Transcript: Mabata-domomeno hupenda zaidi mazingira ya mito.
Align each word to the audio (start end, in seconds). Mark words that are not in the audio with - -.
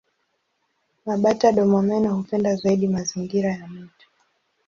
Mabata-domomeno 1.05 2.15
hupenda 2.15 2.55
zaidi 2.55 2.87
mazingira 2.87 3.51
ya 3.51 3.67
mito. 3.67 4.07